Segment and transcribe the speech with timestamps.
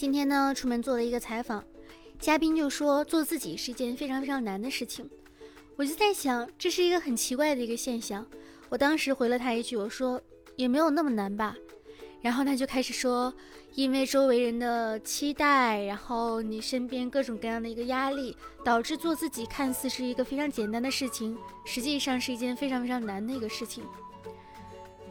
[0.00, 1.62] 今天呢，出门做了一个采访，
[2.18, 5.06] 嘉宾就说做自己是一件非常非常难的事情。
[5.76, 8.26] 我就在想，这是一个很奇怪的一个现象。
[8.70, 10.18] 我当时回了他一句，我说
[10.56, 11.54] 也没有那么难吧。
[12.22, 13.30] 然后他就开始说，
[13.74, 21.36] 因为周围人的期待，然后你身边各种各样的一个压力，导致做自己看似是一个非常简单的事情，
[21.66, 23.84] 实际上是一件非常非常难的一个事情。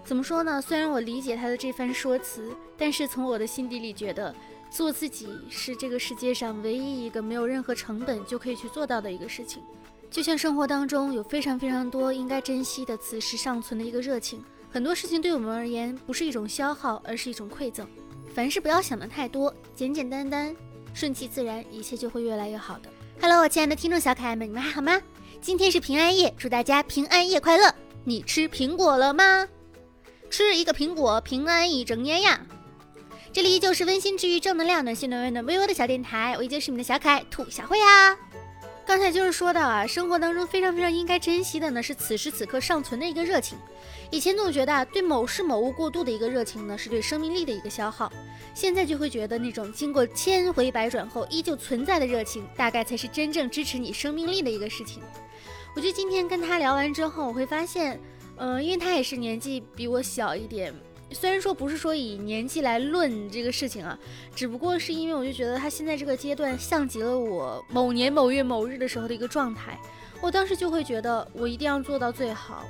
[0.04, 0.60] 怎么说呢？
[0.60, 4.34] 虽然我理解他的这番说辞，但是从我的心底里觉得。
[4.70, 9.62] 做自己是这个世界上唯一一个没有任何成本就可以去做到的一个事情，
[10.10, 17.88] 就像生活当中有非常非常多应该珍惜的此时尚存的一个热情，很多事情对我们而言不是一种消耗，而是一种馈赠。
[18.34, 20.56] 凡事不要想的太多，简简单单，
[20.94, 22.90] 顺其自然，一切就会越来越好的。
[23.20, 25.02] Hello，我亲爱的听众小可爱们，你们还好吗？
[25.42, 27.74] 今天是平安夜，祝大家平安夜快乐！
[28.06, 29.48] 你吃苹果了吗？
[30.30, 32.40] 吃一个苹果，平安一整年呀！
[33.32, 38.18] 这里依旧是温馨治愈、正能量、暖心暖胃暖微微的小电台，我依旧是你的小可爱兔小慧啊。
[38.88, 43.56] 刚才就是说到啊，生活当中非常非常应该珍惜的呢，是此时此刻尚存的一个热情。
[44.10, 48.12] 以前总觉得，对某事某物过度的一个热情呢，是对生命力的一个消耗。
[48.56, 55.04] 现在就会觉得那种经过千回百转后依旧存在的热情，大概才是真正支持你生命力的一个事情。
[55.76, 58.02] 我觉得今天跟他聊完之后，我会发现，
[58.38, 60.74] 嗯，因为他也是年纪比我小一点。
[61.12, 63.98] 虽然说不是说以年纪来论这个事情啊，
[64.36, 69.78] 只不过是因为我就觉得他现在这个阶段像极了我某年某月某日的时候的一个状态，
[70.22, 72.66] 我当时就会觉得我一定要做到最好，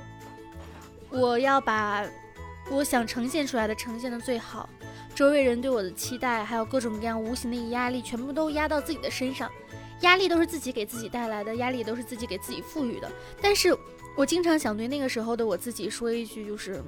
[1.10, 2.02] 我要把
[2.70, 4.68] 我想呈现出来的呈现的最好，
[5.14, 9.50] 周围人对我的期待，还有各种各样无形的压力，全部都压到自己的身上，
[10.00, 13.12] 压力都是自己给自己带来的，压力都是自己给自己赋予的。
[13.42, 13.76] 但是
[14.16, 16.82] 我经常想对那个时候的我自己说一句，就是。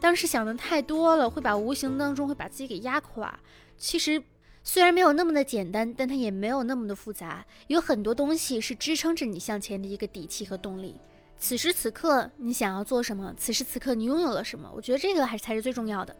[0.00, 3.38] 当时想的太多了，会把无形当中会把自己给压垮。
[3.76, 4.22] 其实
[4.62, 7.44] 虽然没有那么的简单，但它也没有那么的复杂。
[7.66, 10.96] 有很多东西是支撑着你向前的一个底气和动力。
[11.38, 13.34] 此时此刻你想要做什么？
[13.36, 14.70] 此时此刻你拥有了什么？
[14.74, 16.14] 我觉得这个还是才是最重要的。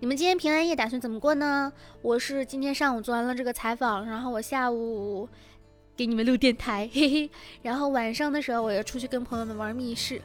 [0.00, 1.72] 你们今天平安夜打算怎么过呢？
[2.02, 5.28] 我是今天上午做完了这个采访，然后我下午
[5.96, 7.30] 给你们录电台，嘿嘿。
[7.62, 10.20] 然后晚上的时候我要出去跟朋友们玩密室，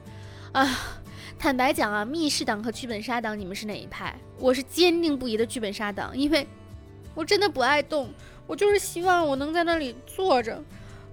[0.51, 1.00] 啊。
[1.41, 4.15] 坦白讲啊，密室党和剧本杀党，你们是哪一派？
[4.37, 6.45] 我是坚定不移的剧本杀党，因为
[7.15, 8.13] 我真的不爱动，
[8.45, 10.63] 我就是希望我能在那里坐着。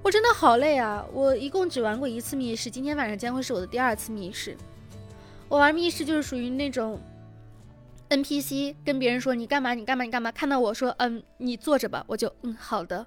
[0.03, 1.03] 我真的好累啊！
[1.15, 4.55] 我一共只玩过一次密室，今天晚上将会是我的第二次密室。
[5.49, 7.01] 我玩密室就是属于那种
[8.11, 13.07] NPC，跟别人说你干嘛你干嘛你干嘛，看到我说嗯你坐着吧，我就嗯好的。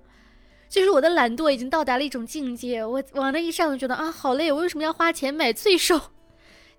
[0.67, 6.01] 就是我的懒惰已经到达了一种境界，我往那一上就觉得啊好累，我为什么要花钱买罪受？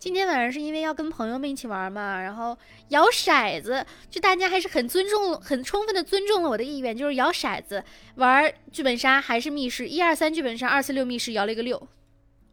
[0.03, 2.59] 今天晚上是因为要跟朋友们一起玩嘛，然后
[2.89, 7.85] 摇骰子，就大家还是很尊重、很充分的尊重了我的意愿，就是摇骰子
[8.17, 11.81] 玩剧本杀还是密室，一二三剧本杀，二四六密室，摇了一个六。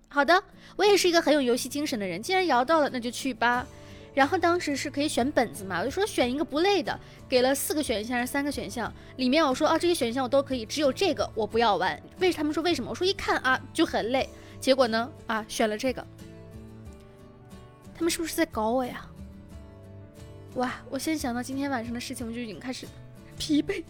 [0.09, 0.43] 好的，
[0.75, 3.65] 我也是一个很有游戏精神的人，既然摇到了，那就去吧。
[4.13, 11.99] 然后当时是可以选本子嘛，我就说选一个不累的，给了四个选项还是三个选项，里面我说啊这些选项我都可以，只有这个我不要玩。
[12.19, 12.91] 为他们说为什么？
[12.91, 14.29] 我说一看啊就很累，
[14.59, 16.05] 结果呢啊选了这个。
[17.99, 19.05] 他们是不是在搞我呀？
[20.55, 20.71] 哇！
[20.89, 22.87] 我现在想到今天晚上的事情，我就已经开始
[23.37, 23.83] 疲惫。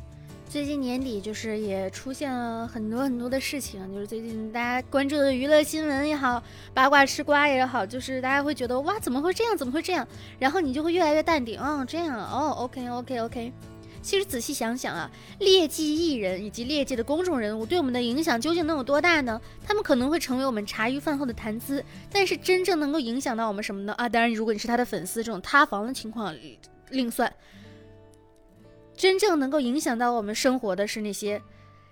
[0.49, 6.41] 最近年底就是也出现了很多很多的事情，就是最近大家关注的娱乐新闻也好，
[6.73, 9.55] 八卦吃瓜也好，就是大家会觉得哇，怎么会这样？
[9.55, 10.07] 怎么会这样？
[10.39, 13.53] 然后你就会越来越淡定，哦，这样哦，OK OK OK。
[14.01, 19.39] 其实仔细想想啊，劣迹艺人以及劣迹的公众人物对我们的影响究竟能有多大呢？
[19.65, 23.93] 他们可能会成为我们茶余饭后的谈资，但是真正能够影响到我们什么呢？
[23.93, 26.35] 啊，当然，如果你是他的粉丝，这种塌房的情况
[26.89, 27.31] 另算。
[28.95, 31.41] 真正能够影响到我们生活的是那些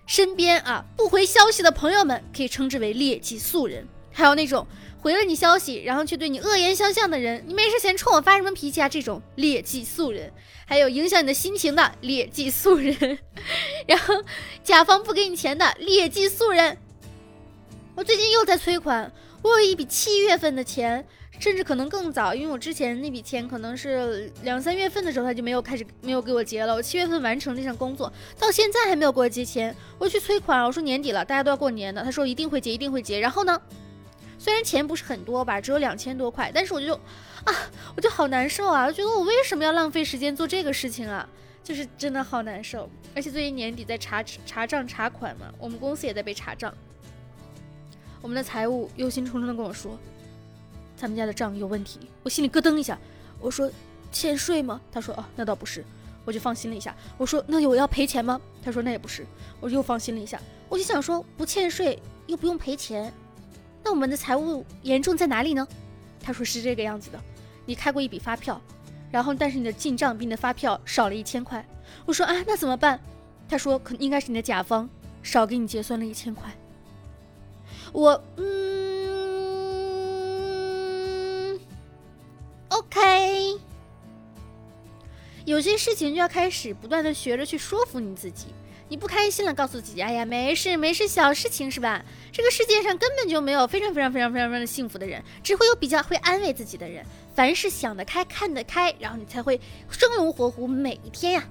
[0.06, 3.86] 身边啊不回消息的朋友们，可以称之为劣迹素人。
[4.18, 4.66] 还有那种
[5.00, 8.88] 回了你消息，然后却对你恶言相向的人，你没事闲冲我发什么脾气啊？
[8.88, 10.32] 这种劣迹素人，
[10.66, 13.20] 还有影响你的心情的劣迹素人，
[13.86, 14.14] 然后
[14.64, 16.76] 甲方不给你钱的劣迹素人。
[17.94, 21.06] 我最近又在催款，我有一笔七月份的钱，
[21.38, 33.60] 甚至可能更早，因为我之前那笔钱可能是两三月份的时候他就没有开始没有给我结了，我七月份完成这项工作，到现在还没有给我结钱，我去催款，我说年底了，大家都要过年的，他说一定会结，一定会结，然后呢？
[34.38, 37.52] 虽然钱不是很多吧，只有两千多块，但是我就啊，
[37.96, 38.84] 我就好难受啊！
[38.84, 41.28] 我觉得我为什么要浪费时间做这个事情啊？
[41.64, 42.88] 就是真的好难受。
[43.14, 46.72] 而且最近年底在查查账查款嘛，我们公司也在被查账。
[48.22, 49.98] 我们的财务忧心忡忡的跟我说，
[50.96, 52.00] 咱们家的账有问题。
[52.22, 52.98] 我心里咯噔一下，
[53.40, 53.70] 我说
[54.12, 54.80] 欠税吗？
[54.92, 55.84] 他说哦，那倒不是。
[56.24, 56.94] 我就放心了一下。
[57.16, 58.40] 我说那我要赔钱吗？
[58.62, 59.26] 他说那也不是，
[59.60, 60.40] 我又放心了一下。
[60.68, 63.12] 我就想说不欠税又不用赔钱，
[63.88, 65.66] 那我们的财务严重在哪里呢？
[66.22, 67.18] 他说是这个样子的，
[67.64, 68.60] 你开过一笔发票，
[69.10, 71.66] 然后但是你的进账比你的发票少了一千块。
[72.04, 73.00] 我说啊那怎么办？
[73.48, 74.86] 他说可应该是你的甲方
[75.22, 76.54] 少给你结算了一千块。
[77.94, 78.78] 我嗯
[82.68, 83.58] ，OK。
[85.46, 88.48] 有些事情就要开始不断的学着去说服你自己。
[88.88, 92.02] 你不开心了，告诉自己，哎呀，没事没事，小事情是吧？
[92.32, 97.04] 这个世界上根本就没有非常非常非常非常非常幸福的人，只会有比较会安慰自己的人。
[97.34, 101.44] 凡事想得开，看得开，然后你才会生龙活虎每一天呀。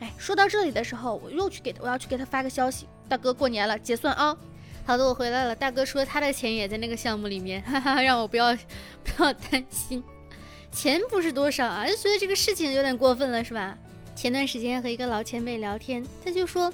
[0.00, 4.36] 哎，说到这里的时候，我又去给他我要去给他发个消息，大哥过年了，结算啊。
[4.86, 5.54] 好的，我回来了。
[5.54, 8.56] 大哥说他的钱也在那个项目里面，哈哈，让我不要
[9.04, 10.02] 不要担心。
[10.70, 13.76] 钱不是多少啊，就觉得这个事情有点过分了，是吧？
[14.16, 16.72] 前段时间和一个老前辈聊天，他就说：“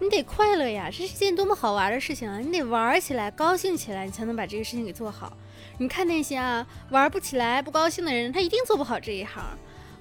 [0.00, 2.38] 你得快乐呀，这是件多么好玩的事情啊！
[2.38, 5.36] 你得玩起来，高兴起来，你才能把这个事情给做好。
[5.78, 9.42] 你看那些啊玩不起来、不高兴的人，他一定做不好这一行。”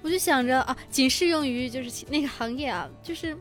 [0.03, 3.35] 我就想着啊，仅适用于就是那个行业啊，就是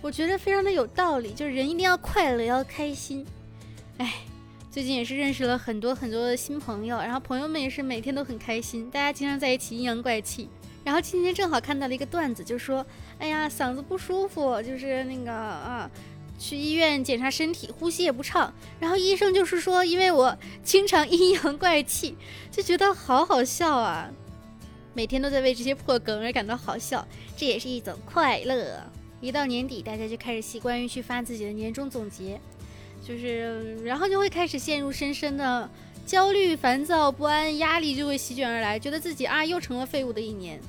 [0.00, 3.26] 我觉得非常的有道理，就是人一定要快乐，要开心。
[3.98, 4.14] 哎。
[4.70, 10.48] 最近也是认识了很多很多的新朋友，然后朋友们也是每天都很开心，大家经常在一起阴阳怪气。
[10.84, 12.84] 然后今天正好看到了一个段子，就说
[13.18, 15.90] ：“哎呀，嗓子不舒服，就是那个啊，
[16.38, 18.52] 去医院检查身体，呼吸也不畅。
[18.80, 22.16] 然后医生就是说，因为我经常阴阳怪气，
[22.50, 24.10] 就觉得好好笑啊，
[24.92, 27.06] 每天都在为这些破梗而感到好笑，
[27.36, 28.80] 这也是一种快乐。
[29.20, 32.40] 一到年底，大家就开始习惯于去发自己的年终总结。”
[33.04, 35.68] 就是，然后就会开始陷入深深的
[36.04, 40.60] 焦虑、烦躁、不安、压力就会席卷而来，觉得自己啊又成了废物的一年，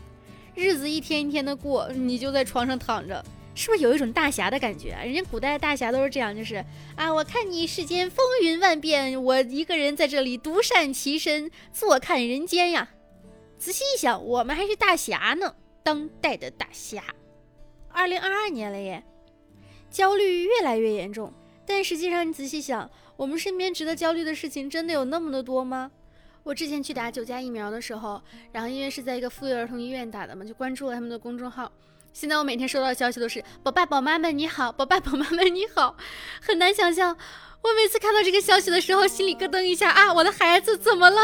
[0.56, 3.24] 日子一天一天的过，你就在床上躺着，
[3.56, 4.90] 是不是有一种大侠的感觉？
[5.04, 6.64] 人家古代大侠都是这样，就是
[6.96, 12.90] 啊，我看你世间风云万变，我一个人在这里独善其身，坐看人间呀。
[13.58, 17.04] 仔细一想，我们还是大侠呢，当代的大侠。
[17.90, 19.04] 二零二二年了耶，
[19.90, 21.34] 焦虑越来越严重。
[21.66, 25.92] 但实际上，你仔细想，我们身边值得焦虑的事情真的有那么的多吗？
[26.44, 28.21] 我之前去打九价疫苗的时候，
[28.51, 31.71] 然后因为是在一个妇幼儿童医院打的嘛，就关注了他们的公众号。
[32.12, 35.95] 现在我每天收到的消息都是“宝爸宝妈们你好，宝爸宝妈们你好”，
[36.42, 37.18] 很难想象，
[37.62, 41.21] 我每次看到这个消息的时候，心里咯噔一下啊，我的孩子怎么了？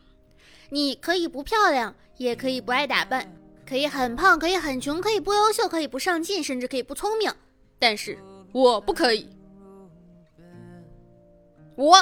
[0.70, 3.32] 你可以不漂亮，也可以不爱打扮，
[3.66, 7.32] 可以很胖，可以很穷，可以不优秀，可以不上进，甚至可以不聪明，
[7.78, 8.18] 但是
[8.52, 9.30] 我不可以。
[11.78, 11.96] 我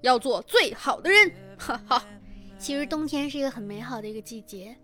[0.00, 2.04] 要做最好的人，哈哈。
[2.58, 4.76] 其实冬天是一个很美好的一个季节，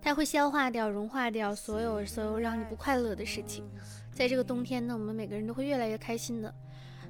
[0.00, 3.68] 它会消化掉、融化掉所有所有让你不快乐的事情。
[4.12, 6.54] 在这个冬天呢，我们每个人都会越来越开心的。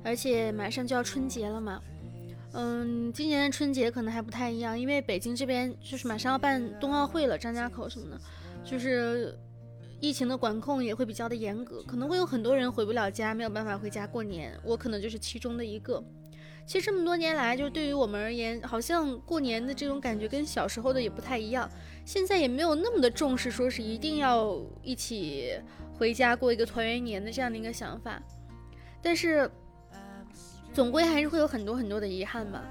[0.02, 1.82] 而且马上就要春节了嘛，
[2.52, 8.20] 嗯，今年的春节可能还不太一样，因为北京这边就是马上要办冬奥会了，张家口什么的，
[8.64, 9.38] 就是
[10.00, 14.58] 疫情的管控也会比较的严格，可能会有很多人回不了家，没有办法回家过年。
[14.64, 16.02] 我可能就是其中的一个。
[16.70, 21.68] 其实这么多年来，就对于我们而言，好像过年的这种感觉跟小时候的也不太一样。
[22.04, 25.52] 现在也没有那么的重视，说是一定要一起
[25.98, 28.22] 回家过一个团圆年的这样的一个想法。
[29.02, 29.50] 但是，
[30.72, 32.62] 总归还是会有很多很多的遗憾吧。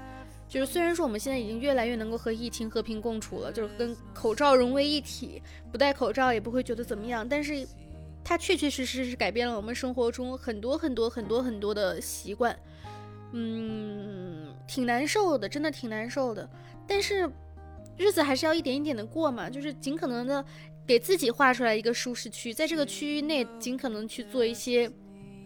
[0.48, 7.28] 就是虽然说我们现在已经越来越能够和疫情和平共处了，就是跟口罩融为一体，不戴口罩也不会觉得怎么样。
[7.28, 7.68] 但是，
[8.24, 12.58] 它确确实实是改变了我们生活中很多很多很多很多的习惯。
[13.32, 16.48] 嗯，挺难受的，真的挺难受的。
[16.86, 17.30] 但是
[17.96, 20.44] 日子还是要一点一点的过嘛，就是尽可能的
[20.86, 24.90] 给自己画出来一个舒适区，在这个区域内尽可能去做一些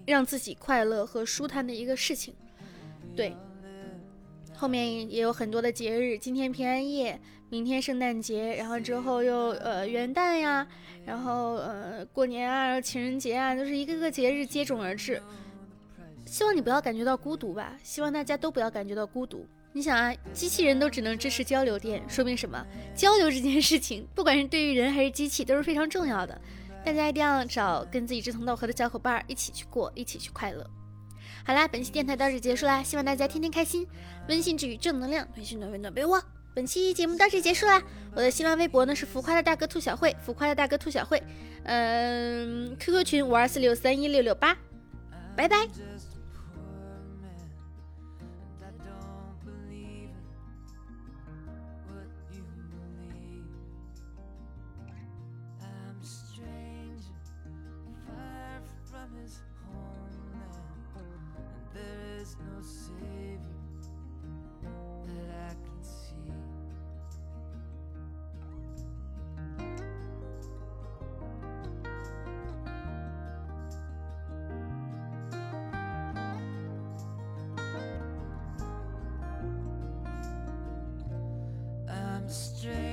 [0.07, 2.35] 让自己快乐和舒坦的一个事情。
[3.15, 3.37] 对，
[4.55, 10.67] 后面也有很多的节日，今天平安夜，明天圣诞节，然后之后又呃元旦呀，
[11.05, 15.21] 然后呃过年啊，情人节啊，就是一个个节日接踵而至。
[16.27, 19.47] 希望你不要感觉到孤独吧，希望大家都不要感觉到孤独。
[19.73, 22.65] 你想啊，机器人都只能支持交流电，说明什么？
[22.95, 26.41] 交流这件事情，不管是对于人还是机器，都是非常重要的。
[26.85, 30.65] 大家一定要找跟自己志同道合的小伙伴一起去过，一起去快乐。
[31.45, 33.87] 好啦，本期电台到此结束啦，希望大家天天开心，
[34.29, 36.23] 温馨治愈，正能量，暖心暖胃暖被窝。
[36.55, 37.83] 本期节目到这结束啦，
[38.15, 41.21] 我的新浪微博呢是浮夸的大哥兔小慧，浮夸的大哥兔小慧，
[41.65, 44.57] 嗯，QQ 群五二四六三一六六八，
[45.35, 45.67] 拜拜。
[82.25, 82.84] I'm straight.